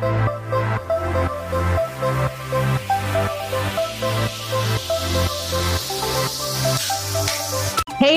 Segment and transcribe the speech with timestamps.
[0.00, 0.08] Hey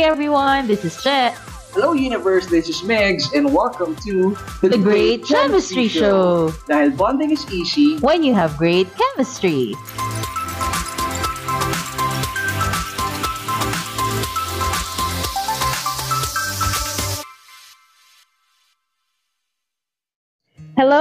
[0.03, 1.33] everyone, this is Chet.
[1.73, 6.55] Hello universe, this is Megs and welcome to The Great Chemistry Show.
[6.71, 9.75] Dahil bonding is easy, When you have great chemistry.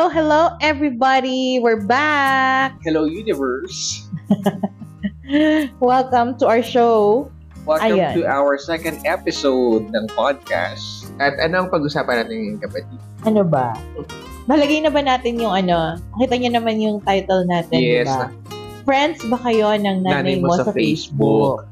[0.02, 1.62] Hello, hello everybody.
[1.62, 2.74] We're back.
[2.82, 4.02] hello universe.
[5.78, 7.30] Welcome to our show.
[7.62, 8.18] Welcome Ayan.
[8.18, 11.06] to our second episode ng podcast.
[11.22, 12.98] At anong pag-usapan natin yung kapatid?
[13.22, 13.78] Ano ba?
[14.50, 15.94] Malagay na ba natin yung ano?
[16.18, 18.10] Kita niyo naman yung title natin, di Yes.
[18.10, 18.26] ba?
[18.82, 21.62] Friends ba kayo ng nanay, mo, sa, Facebook?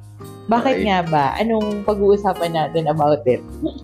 [0.46, 0.86] Bakit Okay.
[0.86, 1.24] nga ba?
[1.36, 3.38] Anong pag-uusapan natin about it?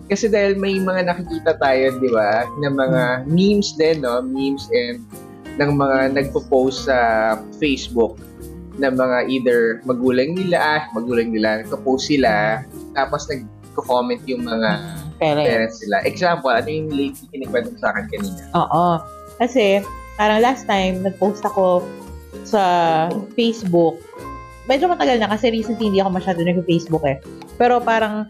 [0.05, 3.23] Kasi dahil may mga nakikita tayo, di ba, ng mga Hmm.
[3.29, 4.19] memes din, no?
[4.19, 4.99] Memes and
[5.57, 6.97] ng mga nagpo-post sa
[7.55, 8.19] Facebook
[8.77, 12.61] na mga either magulang nila, ah, magulang nila, nagpo-post sila,
[12.93, 14.69] tapos nagko-comment yung mga
[15.17, 15.97] Pero, parents nila.
[16.03, 18.41] Example, ano yung late kinikwento sa akin kanina?
[18.53, 18.85] oo.
[19.37, 19.81] Kasi,
[20.13, 21.81] parang last time, nag-post ako
[22.43, 22.61] sa
[23.33, 23.97] Facebook.
[24.67, 27.17] Medyo matagal na kasi recently hindi ako masyado nag-Facebook eh.
[27.55, 28.27] Pero parang,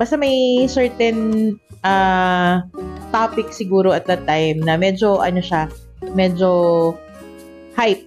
[0.00, 1.52] basta may certain
[1.84, 2.64] ah
[3.12, 5.68] topic siguro at that time na medyo, ano siya,
[6.16, 6.92] medyo
[7.76, 8.02] hype.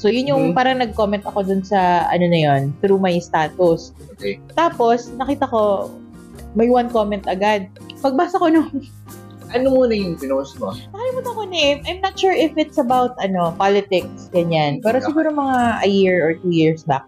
[0.00, 0.56] So, yun yung Mhm.
[0.56, 3.92] parang nag-comment ako dun sa, ano na yun, through my status.
[4.16, 4.40] Okay.
[4.56, 5.92] Tapos, nakita ko,
[6.56, 7.68] may one comment agad.
[8.00, 8.72] Pagbasa ko nung
[9.50, 10.70] Ano muna yung pinost mo?
[10.70, 11.72] Nakalimutan ko na eh.
[11.84, 14.78] I'm not sure if it's about, ano, politics, ganyan.
[14.80, 15.10] Pero Okay.
[15.10, 17.02] siguro mga a year or two years back.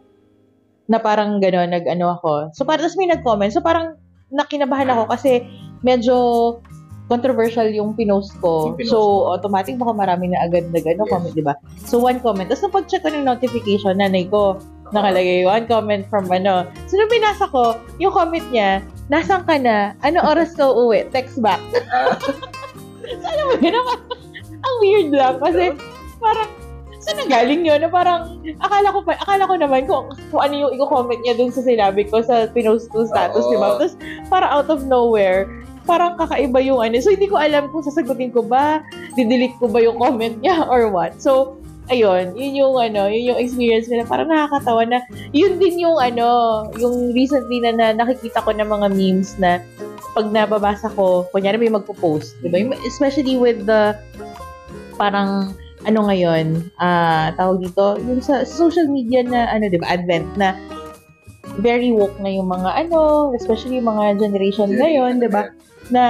[0.87, 2.51] Na parang gano'n, nag-ano ako.
[2.53, 3.53] So, parang, tapos may nag-comment.
[3.55, 3.95] So, parang
[4.29, 5.47] nakinabahan ako kasi
[5.81, 6.17] medyo
[7.07, 8.73] controversial yung pinost ko.
[8.73, 11.11] Yung pinost so, automatic baka marami na agad nag ano, Yes.
[11.13, 11.55] comment, di ba?
[11.87, 12.51] So, one comment.
[12.51, 14.59] Tapos, nung pag-check ko ng notification, nanay ko,
[14.91, 16.67] nakalagay one comment from ano.
[16.91, 19.93] So, nung binasa ko, yung comment niya, nasan ka na?
[20.01, 21.13] Ano oras ka uuwi?
[21.13, 21.61] Text back.
[23.29, 23.89] Alam mo yun, ang,
[24.65, 25.77] ang weird lang kasi
[26.17, 26.49] parang
[27.03, 27.77] saan na galing yun?
[27.85, 31.53] Na parang, akala ko, pa, akala ko naman kung, kung ano yung i-comment niya dun
[31.53, 33.77] sa sinabi ko sa pinost ko status, di ba?
[33.77, 33.95] Tapos,
[34.33, 35.45] para out of nowhere,
[35.85, 36.97] parang kakaiba yung ano.
[37.03, 38.81] So, hindi ko alam kung sasagutin ko ba,
[39.19, 41.19] didelete ko ba yung comment niya or what.
[41.21, 41.61] So,
[41.93, 44.99] ayun, yun yung ano, yun yung experience ko na parang nakakatawa na,
[45.37, 46.29] yun din yung ano,
[46.81, 49.61] yung recently na, na nakikita ko ng mga memes na
[50.17, 52.61] pag nababasa ko, kunyari may magpo-post, di ba?
[52.89, 53.93] Especially with the,
[54.97, 59.93] parang, ano ngayon, ah tawag dito, yung sa, sa social media na, ano, di ba,
[59.93, 60.57] advent na,
[61.61, 65.53] very woke na yung mga ano, especially yung mga generation ngayon, di ba?
[65.93, 66.05] Na,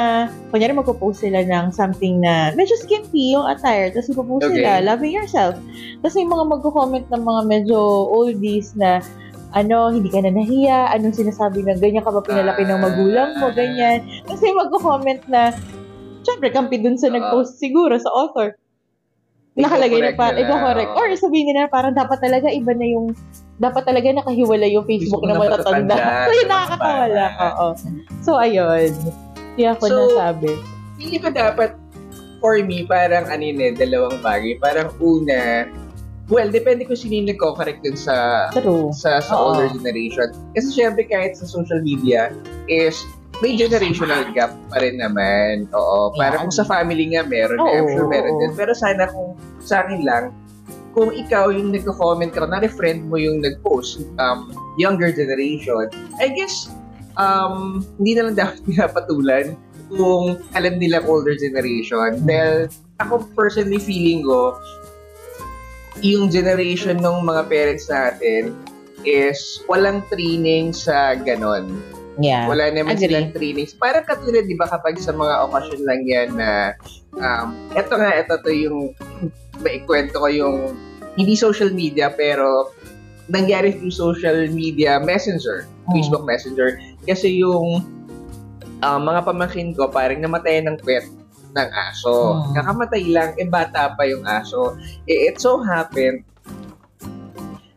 [0.48, 4.62] kunyari magpo-post sila ng something na medyo skimpy yung attire, tapos ipopost Okay.
[4.62, 5.58] sila, loving yourself.
[5.98, 7.78] Tapos may mga magko-comment ng mga medyo
[8.08, 9.02] oldies na,
[9.50, 13.50] ano, hindi ka na nahiya, anong sinasabi na ganyan ka ba pinalaki ng magulang mo,
[13.50, 13.52] Ah.
[13.52, 14.00] ganyan.
[14.22, 15.50] Kasi magko-comment na,
[16.22, 18.54] syempre, kampi dun sa nag-post siguro, sa author.
[19.52, 20.88] Nakalagay na pa, nila, i-correct.
[20.88, 20.96] oo.
[20.96, 23.12] Or sabihin nila, parang dapat talaga iba na yung,
[23.58, 25.92] dapat talaga nakahiwala yung Facebook, Facebook na na matatanda.
[25.92, 27.32] matatanda, so, yun na nakakatawa lang.
[27.36, 27.66] Oo.
[28.22, 28.88] So, ayun.
[29.54, 30.52] Kaya ako So, nasabi.
[30.96, 31.70] Hindi ko dapat,
[32.38, 34.58] for me, parang ano yun eh, dalawang bagay.
[34.58, 35.68] Parang una,
[36.26, 38.88] well, depende kung sino yung nagko-correct dun sa True.
[38.90, 39.52] sa sa Oo.
[39.52, 40.32] older generation.
[40.56, 42.32] Kasi syempre kahit sa social media
[42.66, 42.96] is
[43.42, 45.66] may generational gap pa rin naman.
[45.74, 46.14] Oo.
[46.14, 46.42] Para Yeah.
[46.46, 48.50] kung sa family nga meron, Oo, I'm sure meron din.
[48.54, 50.30] Pero sana kung sa akin lang,
[50.94, 55.88] kung ikaw yung nagko-comment ka, na-friend mo yung nag-post, um, younger generation,
[56.20, 56.70] I guess,
[57.16, 59.46] um, hindi na lang dapat pinapatulan
[59.92, 62.24] kung alam nila older generation.
[62.24, 64.56] Dahil ako personally feeling ko,
[66.00, 68.56] yung generation ng mga parents natin
[69.04, 71.68] is walang training sa ganon.
[72.20, 72.44] Yeah.
[72.48, 73.08] Wala naman agree.
[73.08, 73.68] silang training.
[73.80, 76.76] Parang katulad, di ba, kapag sa mga okasyon lang yan na,
[77.16, 78.92] um, eto nga, eto to yung,
[79.64, 80.56] maikwento ko yung,
[81.12, 82.72] hindi social media, pero
[83.28, 85.98] nangyari through social media messenger, Mm.
[85.98, 86.78] Facebook Messenger.
[87.02, 87.82] Kasi yung
[88.82, 91.06] um, mga pamangkin ko, parang namatay ng pet
[91.52, 92.40] ng aso.
[92.40, 92.52] Mm.
[92.56, 94.74] Kakamatay lang, eh bata pa yung aso.
[95.04, 96.24] Eh, it so happened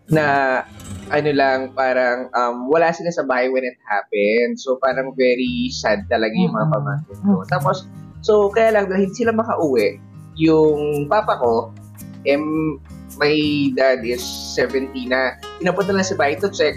[0.07, 0.61] na
[1.13, 4.57] ano lang, parang um, wala sila sa bahay when it happened.
[4.57, 6.73] So, parang very sad talaga yung mga Mm.
[6.73, 7.33] pamangkin ko.
[7.41, 7.45] Mm.
[7.49, 7.77] Tapos,
[8.25, 10.01] so, kaya lang, dahil sila makauwi,
[10.33, 11.69] yung papa ko,
[12.25, 12.41] em,
[13.21, 13.35] my
[13.77, 14.23] dad is
[14.57, 16.75] 70 na, pinapunta lang sa bahay to check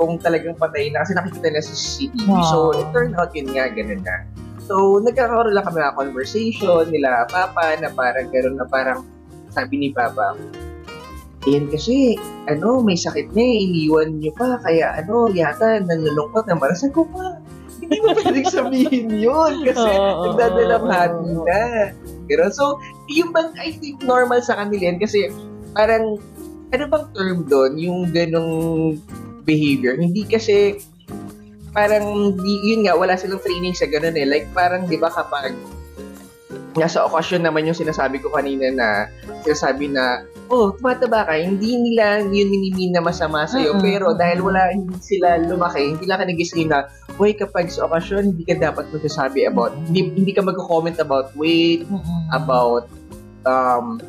[0.00, 2.24] kung talagang patay na kasi nakikita na sa CCTV.
[2.24, 2.48] Wow.
[2.48, 4.24] So, it turned out yun nga, ganun na.
[4.64, 9.04] So, nagkakaroon lang kami ng conversation nila, papa, na parang gano'n na parang,
[9.52, 10.40] sabi ni Papa,
[11.44, 12.16] yan kasi,
[12.48, 17.04] ano, may sakit na eh, iniwan niyo pa, kaya ano, yata, nalulungkot na marasan ko
[17.12, 17.36] pa.
[17.80, 21.44] Hindi mo pwedeng sabihin yun kasi Oo, nagdadalang oo, hati oo.
[21.44, 21.62] na.
[22.24, 22.80] Pero, so,
[23.12, 25.28] yung bang, I think, normal sa kanila yan kasi
[25.76, 26.16] parang,
[26.70, 28.54] ano bang term doon, yung ganong
[29.50, 29.98] behavior?
[29.98, 30.78] Hindi kasi,
[31.74, 34.22] parang, yun nga, wala silang training sa ganun eh.
[34.22, 35.58] Like, parang, di ba, kapag
[36.78, 39.10] nasa okasyon naman yung sinasabi ko kanina na
[39.42, 43.86] sinasabi na oh, tumataba ka, hindi nila yun minimin na masama sa'yo, Mm-mm.
[43.86, 46.90] pero dahil wala, hindi sila lumaki, hindi lang ka nagising na,
[47.22, 51.86] uy, kapag sa okasyon, hindi ka dapat magsasabi about, hindi, hindi ka mag-comment about weight,
[51.86, 52.22] Mm-mm.
[52.34, 52.90] about
[53.46, 54.02] um,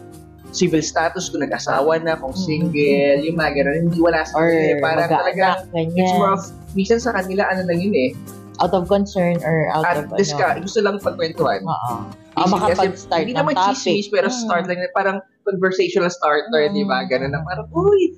[0.51, 2.71] civil status, kung nag-asawa na, kung single,
[3.19, 4.77] yung mga ganun, hindi wala sa Or eh.
[4.77, 6.35] Parang talaga, mag-aanak, it's more ganyan.
[6.35, 8.11] of, minsan sa kanila, ano lang yun eh,
[8.59, 10.61] Out of concern or out at of disca, ano.
[10.61, 11.65] gusto lang pagkwentuhan.
[11.65, 11.93] Oo.
[12.37, 13.73] Ah, makapag-start Hindi ng naman topic.
[13.75, 14.37] chismis, pero Mm.
[14.37, 16.75] start lang, parang conversational starter, Mm.
[16.75, 17.01] di ba?
[17.03, 18.13] Ganun na parang, uy,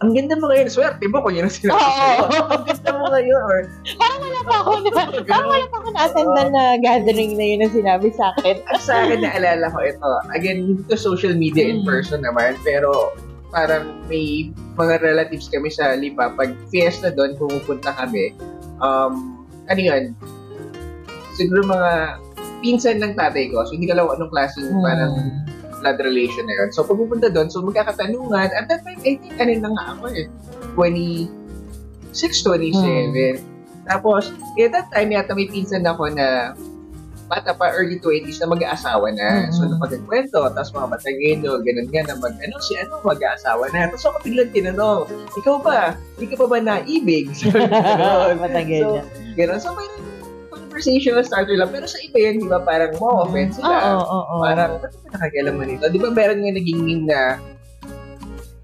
[0.00, 0.66] ang ganda mo ngayon.
[0.66, 1.92] Swerte mo kung yun ang sinabi Oo.
[1.92, 2.40] sa'yo.
[2.48, 3.40] Ang ganda mo ngayon.
[3.42, 3.58] Or,
[4.00, 4.90] Wala pa ako na,
[5.22, 8.56] parang wala pa ako na-attendan na gathering na yun na sinabi sa akin.
[8.66, 10.10] at sa akin, naalala ko ito.
[10.30, 11.86] Again, hindi to social media in Mm.
[11.86, 13.12] person naman, pero
[13.48, 16.32] parang may mga relatives kami sa Lipa.
[16.32, 18.32] Pag fiesta doon, pumupunta kami.
[18.78, 20.16] Um, ano yun?
[21.32, 22.16] Siguro mga
[22.60, 23.64] pinsan ng tatay ko.
[23.64, 24.80] So, hindi ko alam anong klaseng Hmm.
[24.80, 25.12] parang
[25.80, 26.68] blood relation na yun.
[26.70, 28.52] So, pagpupunta doon, so magkakatanungan.
[28.52, 30.28] At that time, I think, ano na nga ako eh,
[30.76, 31.32] 26,
[32.14, 33.40] 27.
[33.88, 34.30] Tapos,
[34.60, 36.54] at that time, yata may pinsan ako na
[37.30, 39.46] bata pa, early 20s na mag-aasawa na.
[39.46, 39.54] Mm.
[39.54, 43.86] So, napagkwento, tapos mga matagino, ganun nga na mag, ano, si ano, mag-aasawa na.
[43.86, 45.06] Tapos ako biglang tinanong,
[45.38, 45.94] ikaw ba?
[46.18, 47.30] Hindi ka pa ba naibig?
[47.46, 48.34] Ganun.
[48.42, 48.98] Matagal So.
[49.38, 49.58] Ganun.
[49.62, 49.86] So, may
[50.80, 51.68] conversational starter lang.
[51.68, 53.76] Pero sa iba yan, di ba, parang mo offense Oo, sila.
[53.94, 54.36] oo, oo.
[54.40, 55.86] Parang, ba't ba nakakialaman nito?
[55.86, 57.20] Di ba meron nga naging meme na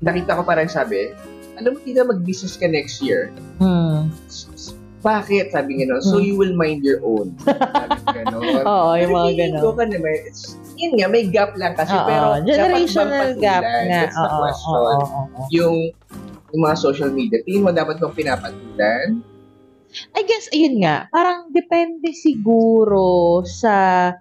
[0.01, 1.13] nakita ko parang sabi,
[1.57, 3.29] alam mo, tita, mag-business ka next year.
[3.59, 4.09] Hmm.
[5.01, 5.55] Bakit?
[5.55, 6.25] Sabi nga no, so Hmm.
[6.25, 7.37] you will mind your own.
[7.47, 8.65] Sabi ganon.
[8.65, 9.63] Oo, yung mga Pero ganon.
[9.63, 10.43] ko ka naman, it's,
[10.75, 11.95] yun nga, may gap lang kasi.
[11.95, 14.03] Oo, pero generational gap nga.
[14.03, 14.83] That's the question.
[15.53, 15.77] Yung,
[16.51, 19.07] yung mga social media, tingin mo dapat bang pinapatulan?
[20.13, 24.13] I guess, ayun nga, parang depende siguro sa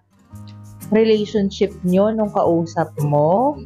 [0.94, 3.58] relationship nyo nung kausap mo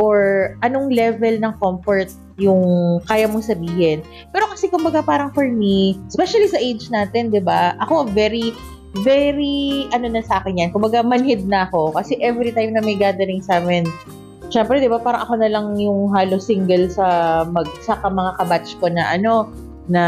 [0.00, 2.08] or anong level ng comfort
[2.40, 2.62] yung
[3.04, 4.00] kaya mong sabihin.
[4.32, 7.76] Pero kasi kumbaga parang for me, especially sa age natin, 'di ba?
[7.84, 8.56] Ako very
[9.04, 10.70] very ano na sa akin yan.
[10.72, 13.84] Kumbaga manhid na ako kasi every time na may gathering sa amin,
[14.48, 18.76] syempre 'di ba parang ako na lang yung halos single sa mag sa mga kabatch
[18.80, 19.48] ko na ano
[19.92, 20.04] na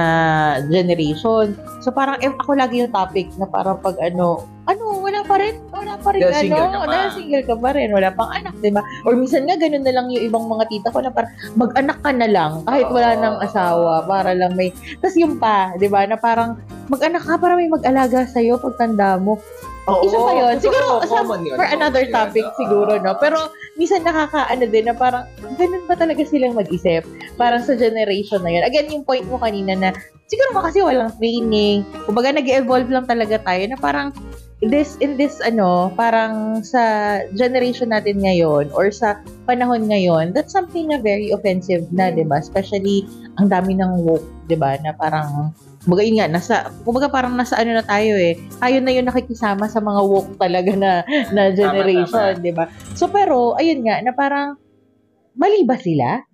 [0.72, 1.52] generation.
[1.84, 5.60] So parang eh, ako lagi yung topic na parang pag ano, ano, wala pa rin,
[5.68, 8.54] wala pa rin Dahil single ka ano, dahil single ka pa rin, wala pang anak,
[8.64, 8.80] di ba?
[9.04, 12.10] Or minsan nga ganun na lang yung ibang mga tita ko na parang mag-anak ka
[12.16, 14.72] na lang kahit wala nang asawa para lang may,
[15.04, 16.56] tas yung pa, di ba, na parang
[16.88, 19.36] mag-anak ka para may mag-alaga sa'yo pag tanda mo.
[19.84, 20.54] Oo, Isa pa yun.
[20.56, 21.56] Siguro, sa- common yun.
[21.60, 22.14] For another yun.
[22.14, 22.56] topic Oo.
[22.56, 23.12] siguro, no?
[23.20, 25.28] Pero minsan nakakaano din na parang
[25.60, 27.04] ganun ba talaga silang mag-isip?
[27.36, 28.64] Parang sa generation na yun.
[28.64, 29.92] Again, yung point mo kanina na
[30.24, 31.84] siguro ba kasi walang training.
[32.08, 34.08] Kumbaga nag-evolve lang talaga tayo na parang
[34.64, 36.80] this in this ano, parang sa
[37.36, 42.40] generation natin ngayon or sa panahon ngayon, that's something na very offensive na, 'di ba?
[42.40, 43.04] Especially
[43.36, 44.80] ang dami ng woke, 'di ba?
[44.80, 45.52] Na parang
[45.84, 48.40] Kumbaga yun nga, nasa, kumbaga parang nasa ano na tayo eh.
[48.56, 52.72] Tayo na yung nakikisama sa mga woke talaga na, na generation, di ba?
[52.96, 54.56] So pero, ayun nga, na parang,
[55.36, 56.24] mali ba sila?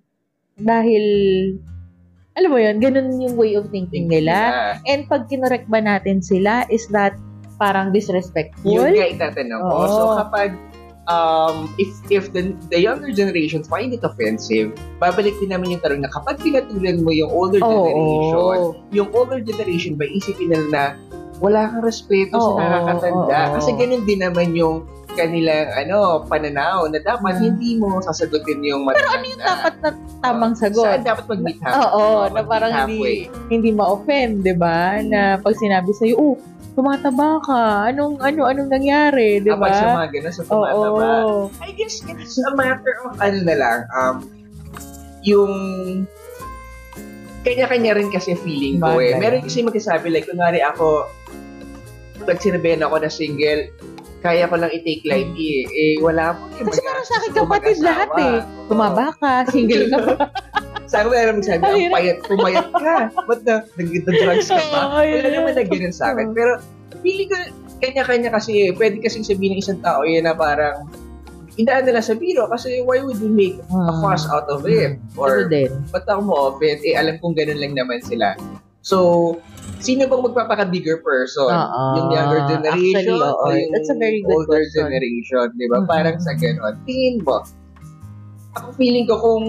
[0.55, 1.03] Dahil,
[2.31, 4.79] alam mo yun, ganun yung way of thinking nila.
[4.87, 7.19] And pag kinorek ba natin sila, is that
[7.59, 8.71] parang disrespectful?
[8.71, 9.75] Yun nga itatanong ko.
[9.85, 10.55] So kapag
[11.09, 16.01] um, if if the, the younger generations find it offensive, babalik din namin yung tanong
[16.05, 20.83] na kapag pinatulan mo yung older generation, yung older generation ba isipin nila na
[21.41, 23.37] wala kang respeto Oo, sa nakakatanda?
[23.49, 23.53] oo.
[23.57, 24.85] Kasi ganun din naman yung
[25.21, 27.45] kanilang ano pananaw na dapat Hmm.
[27.47, 28.97] hindi mo sasagutin yung matanda.
[28.97, 30.81] Pero ano yung Dapat na tamang sagot.
[30.83, 31.77] Saan dapat mag-meet halfway?
[31.77, 33.13] Oo, Oo, na parang hindi,
[33.47, 34.97] hindi ma-offend, 'di ba?
[35.01, 36.35] Na pag sinabi sa oh,
[36.71, 37.61] tumataba ka.
[37.87, 39.93] Anong ano anong nangyari, 'di Kapag sa ba?
[39.97, 41.07] mga ganun sa tumataba.
[41.61, 44.15] I guess it's a matter of ano na lang, um,
[45.21, 45.51] yung
[47.41, 49.13] kanya-kanya rin kasi feeling ko eh.
[49.13, 49.19] Bagay.
[49.19, 51.09] Meron kasi magsasabi, like, kunwari ako,
[52.21, 53.65] pag sinabihan ako na single,
[54.21, 55.65] kaya ko lang i-take lightly eh.
[55.67, 56.61] Eh, wala po eh.
[56.63, 58.35] Kasi parang sa akin kapatid lahat eh.
[58.69, 60.13] Tumaba ka, single ka pa.
[60.85, 61.91] Sa akin, meron magsabi, ang Ayun.
[61.91, 62.95] payat, pumayat ka.
[63.25, 64.79] Ba't na, nag-drugs ka pa?
[65.07, 65.13] Yun.
[65.17, 66.27] Wala naman na ganun sa akin.
[66.31, 66.51] Pero,
[67.01, 67.37] feeling ko,
[67.79, 68.71] kanya-kanya kasi eh.
[68.71, 70.85] Pwede kasing sabihin ng isang tao yan na parang,
[71.55, 73.99] idaan nila sa biro kasi why would you make a Hmm.
[73.99, 74.95] fuss out of it?
[75.13, 75.33] Ako Or,
[75.91, 76.79] ba't ako mo-offend?
[76.83, 78.37] Eh, alam kong ganun lang naman sila.
[78.81, 79.35] So,
[79.81, 81.49] sino bang magpapaka-bigger person?
[81.49, 81.83] Oo.
[81.97, 84.81] Yung younger generation Actually, o yung That's a very good older question.
[84.85, 85.77] generation, di ba?
[85.81, 85.87] Mhm.
[85.89, 86.73] Parang sa ganon.
[86.85, 87.41] Tingin mo,
[88.53, 89.45] ako feeling ko kung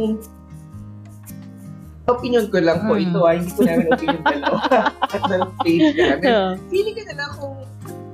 [2.05, 3.05] opinion ko lang po Mm.
[3.05, 4.59] ito ah, hindi ko namin opinion dalawa
[5.07, 6.27] at ng page namin.
[6.27, 6.51] Yeah.
[6.69, 7.57] Feeling ko na lang kung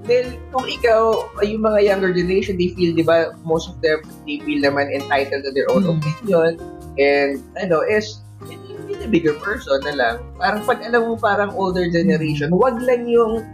[0.05, 1.01] dahil kung ikaw,
[1.45, 5.45] yung mga younger generation, they feel, di ba, most of them, they feel naman entitled
[5.45, 5.93] to their own Mm.
[5.95, 6.51] opinion.
[6.97, 8.25] And, ano, is,
[8.99, 10.15] hindi the bigger person na lang.
[10.35, 13.47] Parang pag alam mo parang older generation, wag lang yung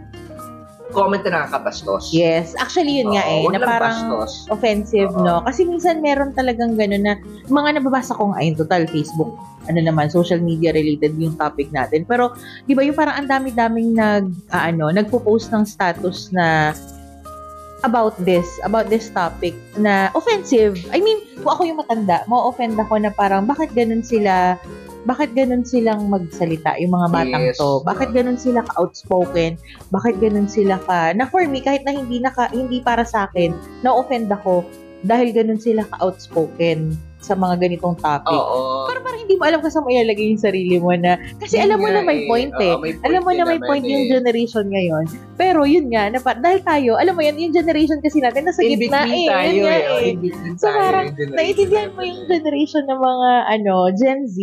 [0.95, 2.15] comment na nakakabastos.
[2.15, 2.55] Yes.
[2.55, 3.53] Actually, yun nga Oo, eh.
[3.53, 4.47] Na parang bastos.
[4.47, 5.27] offensive, Oo.
[5.27, 5.43] no?
[5.43, 7.13] Kasi minsan meron talagang gano'n na
[7.51, 9.35] mga nababasa ko nga, ayun, total Facebook,
[9.67, 12.07] ano naman, social media related yung topic natin.
[12.07, 12.31] Pero,
[12.63, 14.25] di ba yung parang ang dami-daming nag,
[14.55, 16.71] ah, ano, nagpo-post ng status na
[17.83, 20.79] about this, about this topic na offensive.
[20.95, 24.57] I mean, kung ako yung matanda, ma-offend ako na parang bakit ganun sila
[25.05, 27.61] bakit ganun silang magsalita, yung mga batang Yes.
[27.61, 27.85] to?
[27.85, 29.61] Bakit ganun sila ka-outspoken?
[29.93, 31.13] Bakit ganun sila ka...
[31.13, 33.53] Na for me, kahit na hindi, naka, hindi para sa akin,
[33.85, 34.65] na-offend ako
[35.05, 38.29] dahil ganun sila ka-outspoken sa mga ganitong topic.
[38.29, 38.85] Oo.
[38.85, 41.17] Pero parang hindi mo alam kung saan mo ilalagay yung sarili mo na...
[41.41, 42.27] Kasi Yun alam mo na may eh.
[42.29, 42.73] point eh.
[42.77, 44.11] Oo, may point alam mo na may point yung eh.
[44.13, 45.05] generation ngayon.
[45.33, 48.77] Pero yun nga, na, dahil tayo, alam mo yan, yung generation kasi natin nasa In
[48.77, 49.25] gitna eh.
[49.25, 50.13] tayo Yun nga eh.
[50.13, 50.13] Eh.
[50.61, 53.29] So, parang Naiintindihan mo yung generation ng mga
[53.59, 54.37] ano, Gen Z.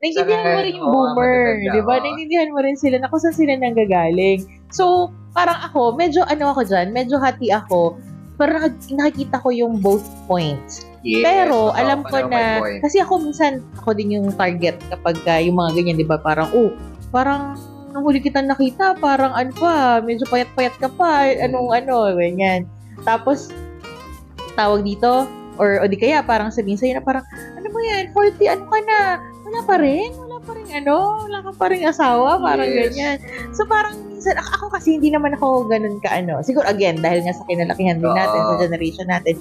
[0.00, 1.94] Naiintindihan mo rin yung oo, boomer, 'di ba?
[2.00, 4.46] Naiintindihan mo rin sila na kung saan sila nanggagaling.
[4.70, 7.98] So, parang ako, medyo ano ako diyan, medyo hati ako.
[8.38, 10.86] Parang nakik- nakikita ko yung both points.
[11.04, 15.36] Yes, Pero oo, alam ko na kasi ako minsan ako din yung target kapag ah,
[15.36, 16.16] yung mga ganyan, 'di ba?
[16.16, 16.72] Parang oh,
[17.12, 17.60] parang
[17.92, 22.66] nung huli kita nakita, parang ano pa, medyo payat-payat ka pa, anong ano, ganyan.
[23.06, 23.54] Tapos
[24.58, 25.28] tawag dito
[25.60, 27.22] or o di kaya parang sabihin sa'yo na parang
[27.54, 29.00] ano mo yan, 40 ano ka na,
[29.46, 30.96] wala pa rin, wala pa rin ano,
[31.28, 32.90] wala ka pa rin asawa, parang Yes.
[32.90, 33.16] ganyan.
[33.54, 33.94] So parang
[34.24, 36.40] minsan, ako, kasi hindi naman ako ganun ka ano.
[36.40, 38.48] Siguro again, dahil nga sa kinalakihan din natin, Oo.
[38.56, 39.36] sa generation natin,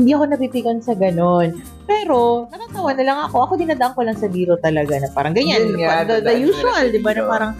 [0.00, 1.60] hindi ako napipikon sa ganun.
[1.84, 3.36] Pero, natatawa na lang ako.
[3.44, 5.68] Ako dinadaan ko lang sa biro talaga na parang ganyan.
[5.68, 7.12] Yun nga, the, the na usual, di ba?
[7.12, 7.52] Na parang,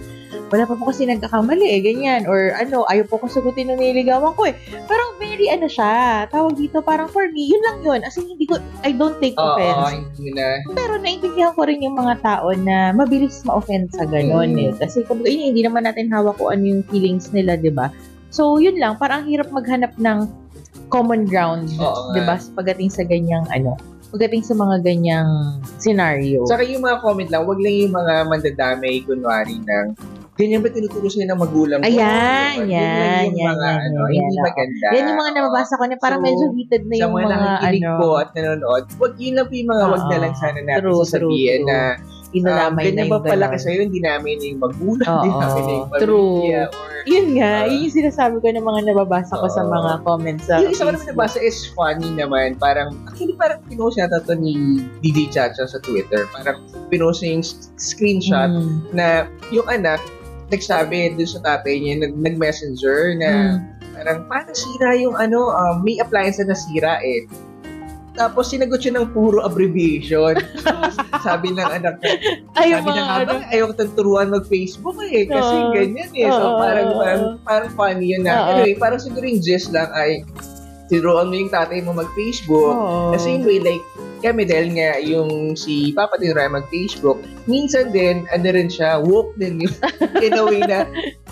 [0.48, 2.24] wala pa po kasi nagkakamali eh, ganyan.
[2.24, 4.54] Or ano, ayaw po ko sagutin ng niligawan ko eh.
[4.84, 5.92] Pero very ano siya,
[6.26, 8.00] tawag dito parang for me, yun lang yun.
[8.00, 10.08] As in, hindi ko, I don't take Oo, offense.
[10.14, 10.60] hindi na.
[10.70, 14.60] Pero naintindihan ko rin yung mga tao na mabilis ma-offend sa ganon Mm.
[14.60, 14.70] eh.
[14.76, 17.88] Kasi kung yun, hindi naman natin hawak kung ano yung feelings nila, di ba?
[18.28, 18.96] So, yun lang.
[18.96, 20.18] Parang ang hirap maghanap ng
[20.88, 22.12] common ground, Oo nga.
[22.12, 22.34] di ba?
[22.54, 23.76] Pagdating sa ganyang ano,
[24.08, 25.28] pagdating sa mga ganyang
[25.78, 26.44] scenario.
[26.44, 29.86] Saka yung mga comment lang, wag lang yung mga mandadamay, kunwari ng,
[30.34, 31.84] ganyan ba tinuturo sa'yo ng magulang mo?
[31.84, 34.44] Ayan, lang yan, yung yan, mga, yan, ano, yan, hindi yan.
[34.44, 34.86] maganda.
[34.90, 37.36] Yan yung mga nababasa ko na parang So, medyo heated na sa yung mga mga
[37.38, 37.96] nakikinig ano.
[37.96, 41.02] po at nanonood, wag yun lang po yung mga wag na lang sana natin True,
[41.02, 44.58] sasabihin true, na um, Inalamay na ganyan yung ba pala kasi yun, hindi namin yung
[44.58, 46.16] magulang, hindi namin yung true.
[46.40, 47.66] pamilya, or Yun nga, Ah.
[47.66, 49.68] yun yung sinasabi ko ng mga nababasa ko sa Oo.
[49.68, 52.56] mga comments sa yung isa ko naman nabasa is funny naman.
[52.56, 54.54] Parang, actually parang pinost yata to ni
[55.02, 56.24] DJ Chacha sa Twitter.
[56.30, 56.56] Parang
[56.88, 57.44] pinost niya yung
[57.76, 58.80] screenshot Mm.
[58.92, 59.06] na
[59.50, 60.00] yung anak,
[60.52, 63.56] nagsabi dun sa tatay niya, nag- nag-messenger na Mm.
[63.96, 67.24] parang, paano sira yung ano, um, may appliance na nasira eh.
[68.12, 70.36] Tapos sinagot siya ng puro abbreviation.
[71.24, 72.14] sabi ng anak niya,
[72.52, 73.40] Ay, sabi nga ano.
[73.48, 75.24] ayaw ko turuan mag-Facebook eh.
[75.24, 75.72] Kasi Oo.
[75.72, 76.28] ganyan eh.
[76.28, 78.36] So parang, parang, parang funny yun na.
[78.36, 78.48] Oo.
[78.60, 80.20] Anyway, parang siguro yung gist lang ay
[80.92, 82.76] tiruan mo yung tatay mo mag-Facebook.
[82.76, 83.16] Oo.
[83.16, 83.84] Kasi yung way, like,
[84.22, 89.66] kami dahil nga yung si Papa tinuruan mag-Facebook, minsan din, ano rin siya, woke din
[89.66, 89.74] yung
[90.24, 90.86] in a way na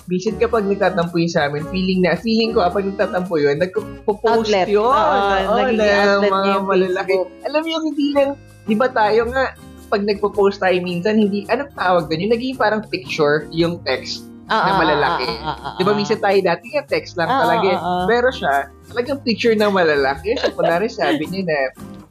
[0.05, 4.67] Bisit kapag nagtatampo yun sa amin, feeling na, feeling ko kapag nagtatampo yun, nagpo-post Outlet.
[4.67, 4.83] yun.
[4.83, 5.87] Oo, Oo, nagiging na
[6.19, 7.15] outlet niya mga malalaki.
[7.15, 7.31] Facebook.
[7.47, 8.31] Alam mo yung hindi lang,
[8.67, 9.45] di ba tayo nga,
[9.87, 12.27] pag nagpo-post tayo minsan, hindi, anong tawag doon?
[12.27, 14.27] Yung naging parang picture, yung text.
[14.51, 15.27] Ah, na ah, malalaki.
[15.31, 15.97] ah, ah, ah, Di ba ah.
[15.97, 17.71] minsan tayo dati, yung text lang Ah, talaga.
[17.71, 18.05] ah, ah.
[18.11, 18.55] Pero siya,
[18.91, 20.35] talagang picture na malalaki.
[20.43, 21.59] So, kunwari sabi niya na,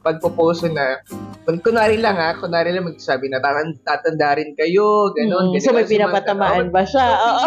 [0.00, 1.00] pagpo-post na,
[1.44, 5.46] kun- kunwari lang ha, kunwari lang magsasabi na tatan- tatanda rin kayo, gano'n.
[5.46, 5.62] Mm, ganyan.
[5.62, 7.06] so may pinapatamaan ba siya?
[7.12, 7.44] Oo.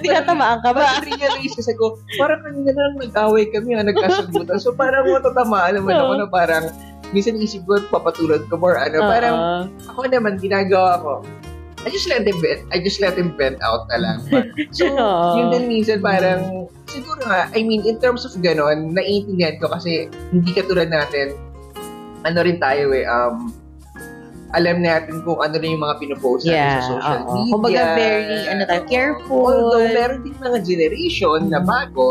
[0.00, 1.00] Tinatamaan ka ba?
[1.00, 4.56] realize kasi ko, parang kanina na lang nag-away kami, ha, nagkasagutan.
[4.56, 6.64] So parang matatamaan naman ako na parang,
[7.12, 9.36] minsan isip ko, papatulad ko more, ano, parang,
[9.86, 11.12] ako naman, ginagawa ko,
[11.86, 12.66] I just let him vent.
[12.68, 14.18] I just let him vent out na lang.
[14.76, 15.38] So, Oo.
[15.38, 20.10] yun din minsan parang, siguro nga, I mean, in terms of ganon, naiintindihan ko kasi
[20.34, 21.38] hindi katulad natin,
[22.22, 23.54] ano rin tayo eh, um,
[24.50, 27.30] alam natin kung ano rin yung mga pinopost natin Yeah, sa social oo.
[27.32, 27.52] media.
[27.54, 29.54] Kumbaga, very, ano tayo, careful.
[29.54, 31.66] Although, meron din mga generation na Mm.
[31.66, 32.06] bago,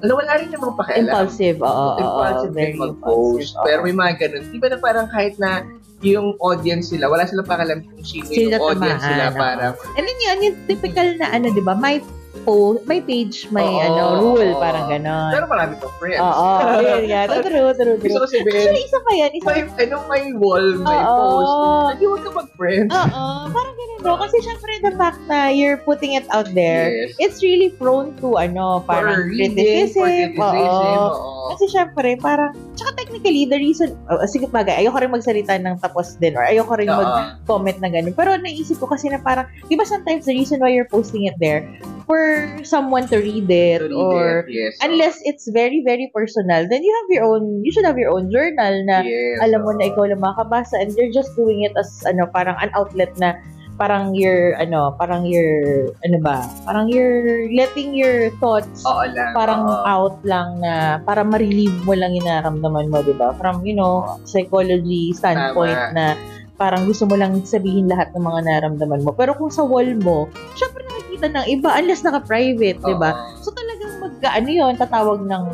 [0.00, 1.16] Ano, wala rin namang pakialam.
[1.16, 1.88] Impulsive, oo.
[1.96, 2.76] impulsive mag-post.
[2.76, 3.64] impulsive, oo.
[3.64, 4.42] Pero may mga ganun.
[4.52, 5.64] Di ba na parang kahit na
[6.04, 9.64] yung audience nila, wala silang pakialam kung sino Sila yung audience tamaan, nila para
[9.96, 12.04] And then yun, yung typical na ano, di ba, may
[12.44, 14.60] post, may page, may Oo, ano, rule, oo.
[14.60, 15.32] parang ganon.
[15.32, 16.20] pero marami pang friends.
[16.20, 16.48] Oo,
[16.86, 17.20] yun nga.
[17.26, 18.20] True, true, Gusto true.
[18.20, 19.30] ko sabihin, Actually, isa pa yan.
[19.32, 21.16] Isa may, ano, may wall, may Oo.
[21.16, 21.52] post.
[21.90, 22.90] Hindi huwag ka mag-friends.
[22.92, 24.14] Oo, parang ganun bro.
[24.20, 27.16] Kasi syempre the fact na you're putting it out there, Yes.
[27.18, 29.96] it's really prone to ano, For parang reading, criticism.
[29.96, 31.16] for criticism, Oo.
[31.16, 31.32] oo.
[31.44, 36.16] Kasi syempre, parang, tsaka technically, the reason, oh, sige bagay, ayoko rin magsalita ng tapos
[36.16, 36.96] din, or ayoko rin Oo.
[36.96, 38.12] mag-comment na ganun.
[38.12, 41.36] Pero naisip ko kasi na parang, di ba sometimes the reason why you're posting it
[41.36, 41.64] there,
[42.06, 42.20] for
[42.64, 44.72] someone to read it, To read or it, yes.
[44.80, 48.30] unless it's very, very personal, then you have your own, you should have your own
[48.30, 51.88] journal na yes, alam mo na ikaw lang makakabasa and you're just doing it as
[52.04, 53.34] ano parang an outlet na
[53.74, 59.34] parang you're ano parang you're ano ba parang you're letting your thoughts Oo lang.
[59.34, 59.82] parang oo.
[59.82, 63.34] out lang na para ma-relieve mo lang yung nararamdaman mo, 'di ba?
[63.34, 65.96] From, you know, psychology standpoint Tama.
[65.96, 66.06] na
[66.54, 69.10] parang gusto mo lang sabihin lahat ng mga nararamdaman mo.
[69.10, 70.86] Pero kung sa wall mo, syempre
[71.24, 73.10] nakikita ng iba unless naka-private, 'di ba?
[73.40, 75.44] So talagang mag ano 'yun, tatawag ng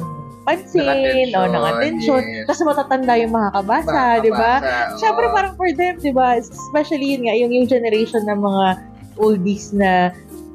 [0.41, 2.47] pansin o ng attention, yes.
[2.49, 4.53] kasi matatanda yung makakabasa, 'di ba?
[4.99, 6.41] Syempre parang for them, 'di ba?
[6.41, 8.67] Especially yun nga yung yung generation ng mga
[9.21, 10.11] oldies na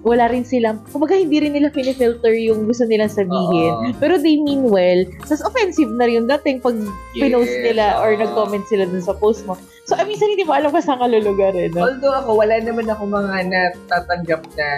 [0.06, 3.74] wala rin silang, kumbaga hindi rin nila finifilter yung gusto nilang sabihin.
[3.74, 3.98] Oo.
[3.98, 5.02] Pero they mean well.
[5.26, 6.78] Tapos offensive na rin yung dating pag
[7.12, 8.22] pinost Yes, nila or oo.
[8.22, 9.58] nag-comment sila dun sa post mo.
[9.90, 11.74] So, I minsan hindi mo alam kung saan ka lulugarin.
[11.74, 11.90] No?
[11.90, 14.70] Although ako, wala naman ako mga natatanggap na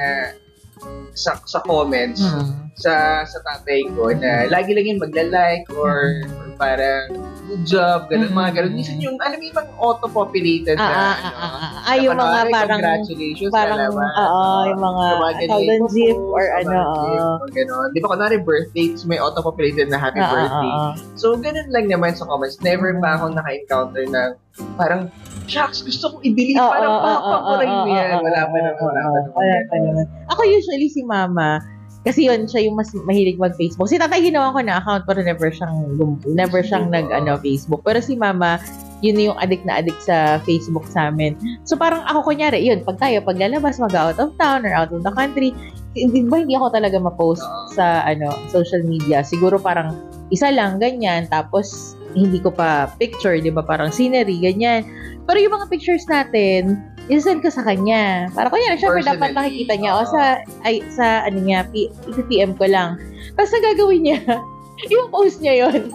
[1.12, 2.67] sa, sa comments Hmm.
[2.78, 2.94] Sa
[3.24, 7.10] sa tatay ko na lagi lang yun magla-like or, or parang
[7.48, 8.36] good job, ganun, Mm.
[8.36, 8.74] mga ganun.
[8.76, 11.72] Minsan yung, alam mo mga auto-populated Ah, na, ah, ano, ah, ah, ah.
[11.88, 16.18] Ah, yung mga parang, congratulations, parang, oo, yung mga Tawagan tawag niya ng yung GIF
[16.18, 17.46] post, or ano, ng oo.
[17.50, 17.88] ganun.
[17.90, 20.70] Di ba, kunwari birthday, tapos may auto-populated na happy Ah, birthday.
[20.70, 20.92] ah, ah.
[21.16, 22.60] So, ganun lang naman sa comments.
[22.60, 24.22] Never pa ako naka-encounter na
[24.76, 25.02] parang,
[25.48, 26.60] shucks, gusto kong i-delete.
[26.60, 28.18] Parang papakurin oo, mo yan.
[28.20, 28.76] Wala pa naman.
[28.76, 29.24] Wala pa naman.
[29.32, 30.06] Wala pa naman.
[30.28, 31.64] Ako usually si mama,
[32.08, 33.92] kasi yun, siya yung mas mahilig mag-Facebook.
[33.92, 37.84] Si tatay ginawa ko na account pero never siyang, gum- never siyang nag, ano, Facebook.
[37.84, 38.64] Pero si mama,
[39.04, 41.36] yun yung addict na addict sa Facebook sa amin.
[41.68, 45.04] So parang ako kunyari, yun, pag tayo, pag lalabas, mag-out of town or out of
[45.04, 45.52] the country,
[45.92, 47.44] hindi ba hindi ako talaga ma-post
[47.76, 49.20] sa ano social media.
[49.20, 49.92] Siguro parang
[50.32, 51.28] isa lang, ganyan.
[51.28, 53.64] Tapos, hindi ko pa picture, di ba?
[53.64, 54.84] Parang scenery, ganyan.
[55.28, 58.28] Pero yung mga pictures natin, isend ko sa kanya.
[58.36, 59.92] Para kunya, syempre dapat nakikita niya.
[59.96, 60.12] O oo.
[60.12, 61.92] sa, ay, sa ano niya, P-
[62.28, 63.00] PM ko lang.
[63.36, 64.20] Tapos ang gagawin niya,
[64.94, 65.90] yung post niya yon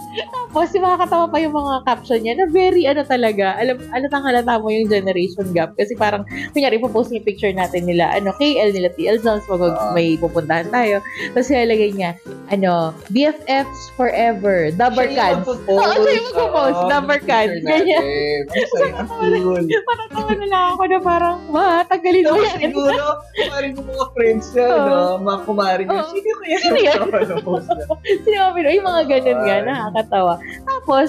[0.53, 4.59] Tapos yung makakatawa pa yung mga caption niya na very ano talaga, alam, alatang halata
[4.59, 5.73] mo yung generation gap.
[5.79, 9.63] Kasi parang, kunyari, ipopost niya yung picture natin nila, ano, KL nila, TL Zones, pag
[9.63, 9.95] Oo.
[9.95, 10.99] may pupuntahan tayo.
[11.33, 12.19] Tapos ilalagay niya,
[12.51, 14.75] ano, BFFs forever,
[15.09, 15.41] yung Cans.
[15.47, 15.81] magpo-post.
[15.81, 17.71] Oo, siya yung magpo-post, Oo, number picture card, natin.
[17.71, 18.03] ganyan.
[18.51, 19.65] Masaya, ang cool.
[19.89, 22.59] Patatawa na lang ako na parang, ma, tagalin mo yan.
[22.61, 25.01] siguro, kumarin yung mga friends niya, no?
[25.23, 26.03] Mga kumarin niya.
[26.11, 26.99] Sino kaya Sino yan?
[27.09, 27.87] Ano, post niya?
[28.27, 30.35] Sinabi no, yung mga ganun nga, nakakatawa.
[30.65, 31.09] Tapos,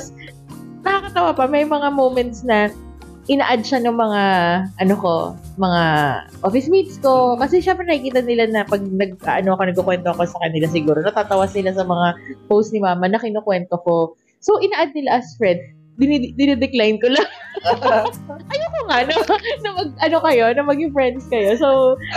[0.83, 2.69] nakakatawa pa, may mga moments na
[3.31, 4.21] ina-add siya ng mga,
[4.83, 5.13] ano ko,
[5.55, 5.83] mga
[6.43, 7.39] office mates ko.
[7.39, 11.47] Kasi syempre nakikita nila na pag nag, ano ako, nagkukwento ako sa kanila siguro, natatawa
[11.47, 12.19] sila sa mga
[12.51, 14.19] post ni mama na kinukwento ko.
[14.43, 15.63] So, ina-add nila as friend.
[15.95, 17.29] Dini- dinidecline ko lang.
[18.73, 19.15] Ayoko nga na,
[19.61, 21.53] na mag, ano kayo, na maging friends kayo.
[21.55, 21.67] So,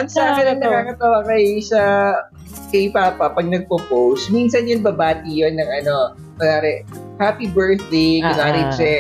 [0.01, 1.19] Ang sa akin ang Nakakatawa.
[1.29, 1.81] kay sa
[2.73, 6.83] kay Papa pag nagpo-post, minsan yun babati yun ng ano, kunwari,
[7.21, 8.73] happy birthday, Ah, kunwari, ah.
[8.73, 8.95] che,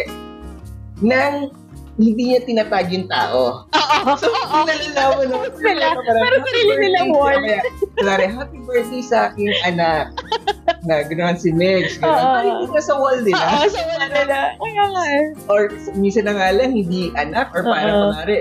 [1.00, 1.50] nang
[1.96, 3.64] hindi niya tinatag yung tao.
[3.66, 7.56] oo, So, nalalaman naman Sila, pero sarili nilang birthday.
[7.56, 7.64] word.
[7.96, 10.12] Kaya, happy birthday sa aking anak.
[10.86, 11.96] na gano'n si Megs.
[11.98, 12.68] Gano'n.
[12.68, 12.70] Oo.
[12.70, 13.40] Ka sa wall nila.
[13.40, 14.38] Oo, sa wala nila.
[14.54, 15.24] Kaya nga eh.
[15.48, 15.60] or
[15.96, 18.02] minsan na nga lang, hindi anak or parang Oo.
[18.12, 18.36] kunwari,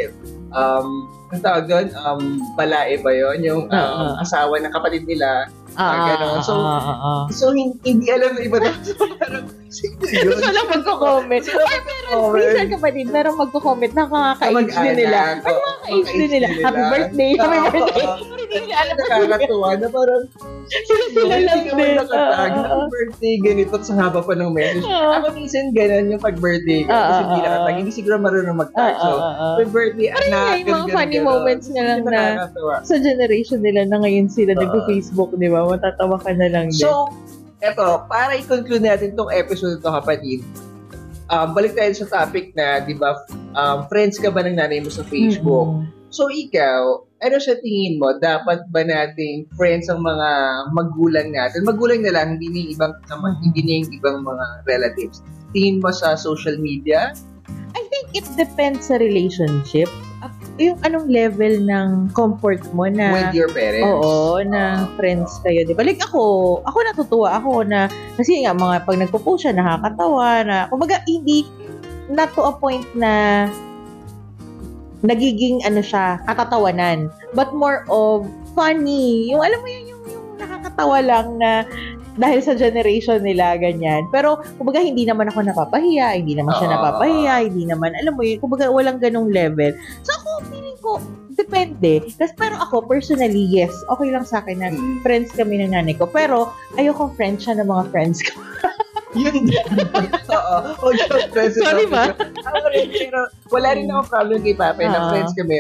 [0.52, 0.88] um,
[1.32, 2.22] ang tawag doon, um,
[2.54, 3.38] balae ba yun?
[3.42, 4.06] Yung um, Oo.
[4.20, 5.48] asawa ng kapatid nila.
[5.78, 6.40] Ah, ganun.
[6.42, 7.24] So, ah, ah.
[7.30, 8.76] So, hin- hindi alam ng iba doon.
[9.16, 10.26] parang, sino yun?
[10.30, 11.44] Gusto lang magko-comment.
[11.46, 15.18] Ay, pero minsan kapatid, merong magko-comment na kakaka-age din nila.
[15.20, 16.48] Ay, kakaka-age din nila.
[16.58, 18.06] Happy birthday, happy birthday.
[18.06, 18.96] Pero hindi nila alam.
[18.96, 20.24] Nakakatuwa na parang,
[20.66, 21.94] Sila sila lang hindi din.
[21.96, 22.52] nakatag.
[22.56, 24.82] Happy birthday, ganito, sa haba pa ng message.
[24.82, 26.90] Ako minsan ganun yung pag-birthday ko.
[26.90, 27.74] Kasi hindi nakatag.
[27.76, 28.94] Hindi siguro marunong mag-tag.
[28.96, 30.42] So, happy birthday, Parang anak.
[30.42, 32.22] nga, yung mga funny moments na lang na
[32.82, 34.60] sa generation nila na ngayon sila Oo.
[34.60, 35.62] nagpo-Facebook, di ba?
[35.70, 36.86] Matatawa ka na lang din.
[36.86, 37.10] So,
[37.64, 40.46] eto, para i-conclude natin tong episode to kapatid,
[41.34, 43.18] um, balik tayo sa topic na, di ba,
[43.58, 45.82] um, friends ka ba ng nanay mo sa Facebook?
[45.82, 45.94] Mm-mm.
[46.16, 50.30] So, ikaw, ano sa tingin mo, dapat ba nating friends ang mga
[50.72, 51.68] magulang natin?
[51.68, 55.20] Magulang na lang, hindi na yung ibang, naman, hindi na yung ibang mga relatives.
[55.52, 57.12] Tingin mo sa social media?
[57.76, 59.92] I think it depends sa relationship.
[60.56, 63.84] Yung anong level ng comfort mo na with your parents?
[63.84, 65.84] Oo, na friends kayo, di ba?
[65.84, 71.04] Like ako, ako natutuwa ako na, kasi nga mga pag nagpo-post siya, nakakatawa na, kumbaga
[71.04, 71.44] hindi,
[72.08, 73.46] not to a point na
[75.04, 77.12] nagiging ano siya, katatawanan.
[77.36, 78.24] But more of
[78.56, 79.28] funny.
[79.30, 81.68] Yung alam mo yun, yung, yung nakakatawa lang na
[82.16, 84.08] dahil sa generation nila, ganyan.
[84.10, 86.76] Pero, kumbaga, hindi naman ako napapahiya, hindi naman siya Oo.
[86.76, 89.76] napapahiya, hindi naman, alam mo yun, kumbaga, walang ganong level.
[90.02, 91.00] So, ako, feeling ko,
[91.32, 92.08] depende.
[92.16, 95.04] Tas, pero ako, personally, yes, okay lang sa akin na Hmm.
[95.04, 96.08] friends kami ng nanay ko.
[96.08, 98.40] Pero, ayokong friends siya ng mga friends ko.
[99.16, 99.64] Yun din.
[100.28, 100.56] Oo.
[100.92, 101.56] Yung friends.
[101.56, 102.12] Sorry ba?
[102.20, 105.10] Ako rin, pero wala rin ako problem kay Papa na Oo.
[105.12, 105.56] friends kami.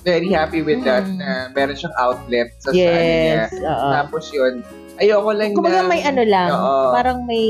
[0.00, 1.20] Very happy with that Mm.
[1.20, 3.44] na meron siyang outlet sa sa ano niya.
[3.44, 3.50] yes.
[3.60, 3.88] oo.
[3.92, 4.64] Tapos yun,
[4.98, 5.88] ayoko lang Kumbaga na...
[5.88, 6.90] may ano lang, Oo.
[6.92, 7.46] parang may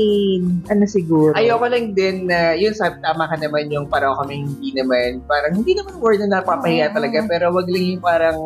[0.65, 1.33] ano siguro.
[1.33, 5.53] Ayoko lang din na, yun sa tama ka naman yung parang kami hindi naman, parang
[5.55, 6.95] hindi naman word na napapahiya Oo.
[6.95, 8.37] talaga, pero wag lang yung parang,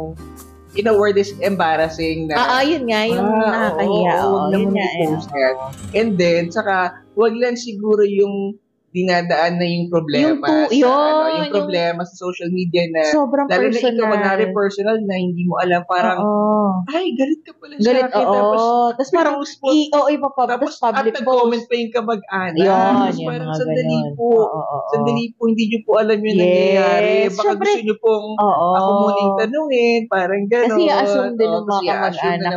[0.74, 4.14] in a word is embarrassing na, Ah, ah, yun nga, yung Ah, nakakahiya.
[4.16, 4.88] oo, Oo, wag yun naman nga.
[4.90, 5.04] eh.
[5.06, 5.56] i-post yan.
[5.94, 6.76] And then, saka,
[7.14, 8.58] wag lang siguro yung
[8.94, 12.86] dinadaan na yung problema Yung tu- sa, yun, ano, yung yung- problema sa social media
[12.88, 13.98] na, Sobrang lalo na personal.
[13.98, 16.86] ikaw, mangyari personal na hindi mo alam, parang, Oo.
[16.88, 18.24] ay, galit ka pala Galit, sa akin.
[18.24, 18.32] oo.
[18.32, 18.62] Tapos,
[18.94, 19.68] Tapos parang, mo.
[19.68, 22.62] i- oo, ipapub- tapos, tapos public at nag-comment pa yung kamag-anak.
[22.62, 24.14] Yun, Tapos yung parang, sandali ganun.
[24.14, 24.88] po, Oo, oo, oo.
[24.94, 26.44] sandali po, hindi nyo po alam yung Yes.
[26.46, 27.14] nangyayari.
[27.28, 28.68] Baka Syempre, gusto nyo pong Oo.
[28.74, 30.70] ako muna yung tanungin, parang gano'n.
[30.70, 32.54] Kasi i-assume din ng mga kamag-anak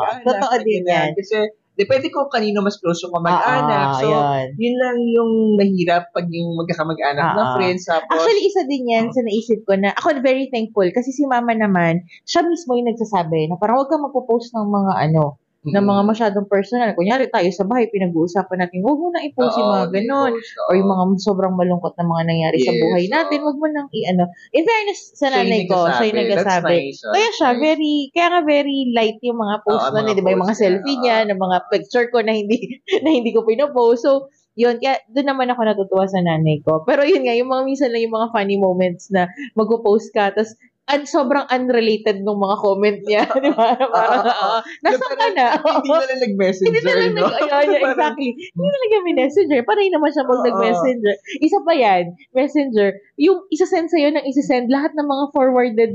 [0.00, 1.08] na, totoo na din yan.
[1.12, 1.36] Kasi,
[1.74, 3.88] depende kung kanino mas close yung kamag-anak.
[3.94, 4.46] Ah, so, yun.
[4.58, 7.84] yun lang yung mahirap pag yung magkakamag-anak na Ah, friends.
[7.86, 11.52] Tapos, Actually, isa din yan sa naisip ko na ako very thankful kasi si mama
[11.52, 15.88] naman, siya mismo yung nagsasabi na parang huwag kang magpo-post ng mga ano, ng mm,
[15.88, 16.92] mga masyadong personal.
[16.92, 20.32] Kunyari tayo sa bahay, pinag-uusapan natin, huwag mo nang i-post yung mga ganon.
[20.36, 20.66] di-post, oo.
[20.68, 23.14] Or yung mga sobrang malungkot na mga nangyari sa Yes, buhay oo.
[23.16, 24.24] natin, huwag mo nang i-ano.
[24.52, 26.76] In fairness sa nanay ko, siya yung That's nagsasabi.
[26.76, 27.00] nice.
[27.00, 30.30] Kaya siya, very, kaya nga very light yung mga post na mga di ba?
[30.36, 32.56] Yung mga niya, selfie niya, ng mga picture ko na hindi,
[33.04, 34.04] na hindi ko pinopost.
[34.04, 36.86] So, yun, kaya doon naman ako natutuwa sa nanay ko.
[36.86, 39.26] Pero yun nga, yung mga minsan lang yung mga funny moments na
[39.58, 43.72] magpo-post ka, tapos an sobrang unrelated ng mga comment niya, di ba?
[43.94, 45.46] Parang, oo, nasaan ka na?
[45.56, 47.20] Hindi na lang nag-messenger, Hindi na lang no?
[47.24, 48.30] nag, ayun, yeah, Parang, exactly.
[48.36, 49.60] Hindi na lang kami messenger.
[49.64, 51.14] Parang naman siya pag nag-messenger.
[51.40, 52.04] Isa pa yan,
[52.36, 52.88] messenger.
[53.16, 55.92] Yung isa-send sa'yo ng isa-send, lahat ng mga forwarded,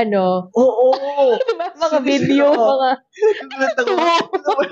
[0.00, 0.86] ano, Oo.
[1.44, 1.66] diba?
[1.76, 2.90] mga video, mga,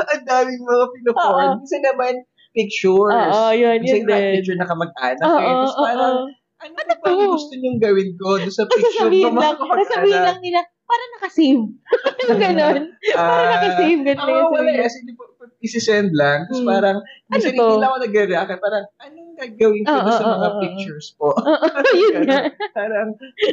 [0.00, 0.84] ang daming mga.
[1.12, 1.60] Oo.
[1.60, 2.24] Isa naman,
[2.56, 3.12] pictures.
[3.36, 4.40] oo, yun, yun din.
[4.40, 5.22] picture na kamag-anak.
[5.28, 5.44] Oo, eh.
[5.44, 6.37] Tapos oo, parang, oo.
[6.58, 7.32] Ano Ano ba to?
[7.32, 11.64] gusto niyong gawin ko doon sa picture sasabihin lang, sasabihin lang nila, parang nakasave.
[12.42, 12.80] ganon.
[13.14, 14.60] Parang nakasave, ganun lang Oo, yung Ah, wala.
[14.64, 14.82] sabihin.
[14.82, 15.24] Kasi di ba,
[15.58, 16.38] isi-send lang.
[16.46, 16.70] Tapos Hmm.
[16.70, 16.96] parang,
[17.28, 17.58] minsan to?
[17.58, 18.50] hindi lang ako nag-react.
[18.58, 20.60] Parang, anong gagawin ko doon sa oo, mga oo.
[20.62, 21.28] pictures po?
[21.98, 22.40] yun nga.
[22.74, 23.08] parang,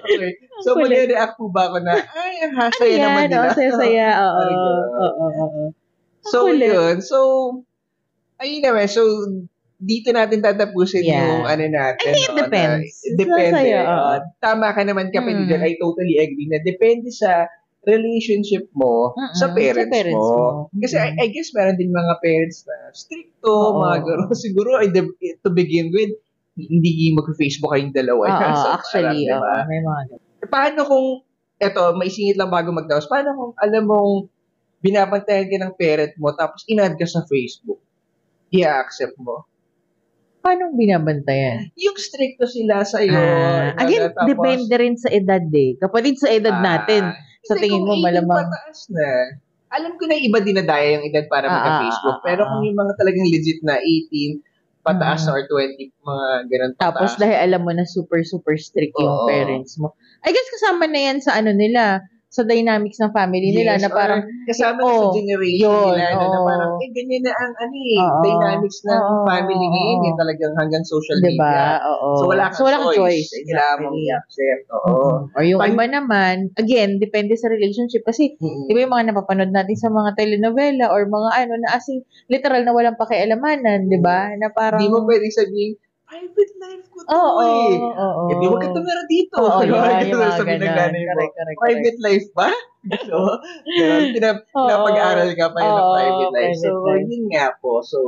[0.06, 0.30] okay.
[0.62, 3.30] So, Ang mag-react po ba ako na, ay, ang Ano hasaya naman yan?
[3.32, 3.42] nila.
[3.44, 4.08] Oo, saya-saya.
[4.24, 4.86] Oo, oo, ganun.
[4.98, 5.64] oo.
[6.26, 6.96] So, Ang yun.
[7.02, 7.18] So,
[8.40, 8.86] ayun naman.
[8.88, 9.02] So,
[9.76, 11.20] dito natin tatapusin Yeah.
[11.20, 12.10] yung ano natin.
[12.10, 12.90] I think it no, depends.
[12.96, 13.56] Na, depende.
[13.60, 14.14] Sa'yo, oo.
[14.40, 15.50] Tama ka naman kapatid Mm.
[15.50, 15.62] dyan.
[15.62, 17.52] I totally agree na depende sa
[17.86, 20.34] relationship mo Mm-mm, sa parents, sa parents mo.
[20.66, 20.74] mo.
[20.82, 21.22] Kasi I, Mm-mm.
[21.22, 23.78] I guess meron din mga parents na stricto, Oo.
[23.80, 24.30] mga gano'n.
[24.48, 26.12] Siguro, the- to begin with,
[26.56, 28.26] hindi mag-Facebook kayong dalawa.
[28.26, 29.70] Oo, So, actually, parang, oo, diba?
[29.70, 30.02] may mga
[30.46, 31.08] paano kung,
[31.58, 34.14] eto, may singit lang bago magdaos, paano kung alam mong
[34.80, 37.82] binabantayan ka ng parent mo tapos inad ka sa Facebook?
[38.50, 39.46] I-accept mo.
[40.46, 41.74] Paano binabantayan?
[41.74, 43.18] Yung stricto sila sa iyo.
[43.18, 45.74] Ah, again, depende rin sa edad eh.
[45.76, 47.10] Kapatid sa edad natin.
[47.42, 49.06] sa tingin mo, malamang- Pataas na.
[49.70, 52.10] Alam ko na iba dinadaya yung edad para Ah, magka-Facebook.
[52.12, 52.50] ah, ah, pero ah.
[52.50, 54.42] kung yung mga talagang legit na 18,
[54.82, 55.30] pataas Mm.
[55.30, 57.22] or 20, mga ganun Tapos pataas.
[57.22, 59.26] dahil alam mo na super, super strict yung Oo.
[59.28, 59.94] parents mo.
[60.22, 63.90] I guess kasama na yan sa ano nila, sa dynamics ng family nila Yes, na
[63.94, 67.76] parang, kasama Oo, sa generation yun, nila no, na parang eh ganyan na ang ano
[67.80, 70.08] eh, Oo, dynamics ng oo, family ngayon oo.
[70.10, 71.80] eh talagang hanggang social di media.
[71.86, 72.10] Oo.
[72.20, 73.30] So wala kang choice.
[73.32, 74.10] Kailangan mong exactly.
[74.12, 74.64] i-accept.
[74.68, 74.84] Oo.
[74.92, 75.10] Oo.
[75.32, 78.04] Or yung Pan- iba naman, again, depende sa relationship.
[78.04, 78.68] Kasi, Mm-mm.
[78.68, 82.62] di ba yung mga napapanood natin sa mga telenovela or mga ano na asing literal
[82.68, 84.34] na walang pakialamanan, di ba?
[84.36, 85.80] Na parang, Hindi mo pwedeng sabihin,
[86.16, 87.76] private life ko to Oo, eh.
[87.76, 88.22] oo, oo.
[88.32, 89.36] Hindi mo ka tumira dito.
[89.36, 89.84] Oo, Diba?
[89.84, 90.72] yan, yung mga ng ganun.
[90.72, 91.04] mo.
[91.12, 92.50] Correct, correct, Private life ba?
[92.86, 93.18] So,
[93.68, 94.04] ganun.
[94.16, 96.56] Pinap- pinapag-aral ka pa yun ng Oo, private life.
[96.56, 97.10] So, private life.
[97.12, 97.72] yun nga po.
[97.84, 98.00] So,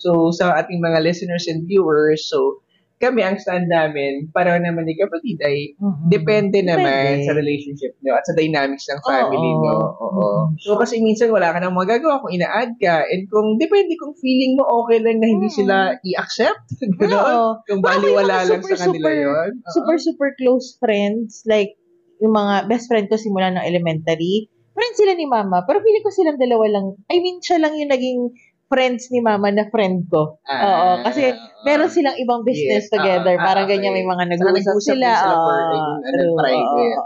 [0.00, 2.62] so sa ating mga listeners and viewers, so,
[3.02, 6.06] kami, ang stand namin, pareho naman ni kapatid ay Mm-mm.
[6.06, 7.26] depende naman Depende.
[7.26, 9.60] sa relationship nyo at sa dynamics ng family Oo.
[9.60, 9.76] nyo.
[9.98, 10.26] Oo.
[10.46, 10.62] Mm.
[10.62, 13.02] So, kasi minsan wala ka nang magagawa kung ina-add ka.
[13.02, 15.56] And kung, depende kung feeling mo okay lang na hindi Mm.
[15.58, 16.78] sila i-accept.
[17.02, 17.66] Gano'n.
[17.66, 19.50] Kung baliwala lang sa super, kanila super, yun.
[19.58, 19.72] Oo.
[19.74, 21.42] super, super close friends.
[21.44, 21.74] Like,
[22.22, 24.46] yung mga best friend ko simula ng elementary.
[24.72, 25.66] Friends sila ni mama.
[25.66, 26.86] Pero feeling ko silang dalawa lang.
[27.10, 28.30] I mean, siya lang yung naging
[28.72, 30.40] friends ni mama na friend ko.
[30.48, 31.36] Ah, Oo, kasi oo.
[31.62, 33.36] Meron silang ibang business Yes, ah, together.
[33.36, 33.76] ah, Parang okay.
[33.76, 35.12] ganyan, may mga nag-uusap sila.
[35.12, 36.36] sila for, ano, true.
[36.40, 36.96] private.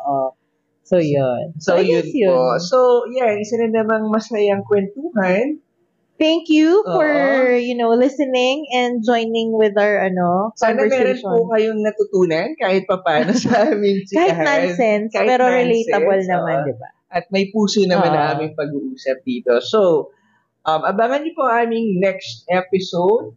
[0.86, 1.58] So, yun.
[1.58, 2.38] So, I yun, guess po.
[2.62, 2.78] So,
[3.10, 5.58] yeah, isa na namang masayang kwentuhan.
[6.16, 7.04] Thank you for,
[7.60, 13.36] you know, listening and joining with our, ano, Sana meron po kayong natutunan kahit papano
[13.36, 14.46] sa aming Kahit chikahan.
[14.48, 15.60] nonsense, Kahit pero nonsense,
[15.92, 16.30] relatable oo.
[16.32, 16.88] naman, di ba?
[17.12, 18.16] At may puso naman Oo.
[18.16, 19.60] na aming pag-uusap dito.
[19.60, 20.08] So,
[20.66, 23.32] um, abangan niyo po aming next episode.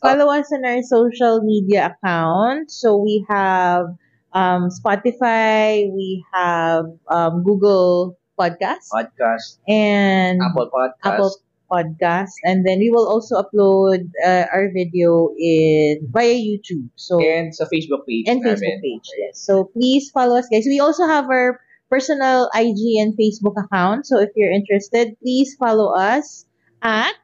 [0.00, 2.76] Follow us on our social media accounts.
[2.76, 3.88] So we have
[4.32, 11.04] um, Spotify, we have um, Google Podcast, Podcast, and Apple Podcast.
[11.08, 11.32] Apple
[11.72, 16.92] Podcast, and then we will also upload uh, our video in via YouTube.
[16.96, 18.60] So and sa Facebook page and namin.
[18.60, 19.08] Facebook page.
[19.16, 19.40] Yes.
[19.40, 20.68] So please follow us, guys.
[20.68, 24.04] We also have our personal IG and Facebook account.
[24.04, 26.44] So if you're interested, please follow us
[26.84, 27.16] at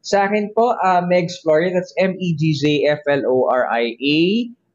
[0.00, 4.18] Sa akin po, uh, Megs Floria, that's M-E-G-Z-F-L-O-R-I-A.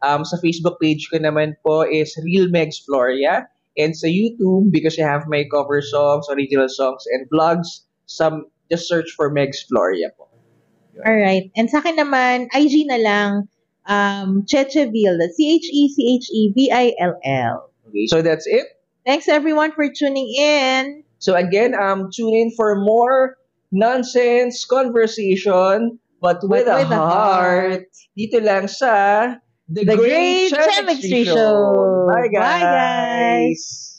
[0.05, 3.49] Um, sa Facebook page ko naman po is Real Megs Floria.
[3.75, 8.85] And sa YouTube, because I have my cover songs, original songs, and vlogs, some just
[8.87, 10.29] search for Megs Floria po.
[11.03, 11.49] All right.
[11.57, 13.49] And sa akin naman, IG na lang,
[13.89, 15.19] um, Checheville.
[15.19, 17.55] E C-H-E-C-H-E-V-I-L-L.
[17.89, 18.79] Okay, so that's it.
[19.03, 21.03] Thanks everyone for tuning in.
[21.19, 23.35] So again, um, tune in for more
[23.75, 27.91] nonsense conversation, but with, But a, with a heart.
[28.15, 29.35] Dito lang sa
[29.67, 32.05] The, The Great Chemistry Show.
[32.07, 32.61] Bye, guys.
[32.61, 33.94] Bye, guys.